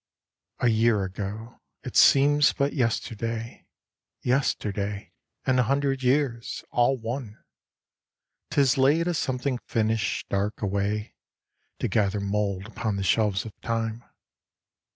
[0.57, 1.61] A year ago!
[1.83, 3.67] It seems but yesterday.
[4.23, 5.13] Yesterday!
[5.45, 6.63] And a hundred years!
[6.71, 7.43] All one.
[8.49, 11.13] 'Tis laid a something finished, dark, away,
[11.77, 14.03] To gather mould upon the shelves of Time.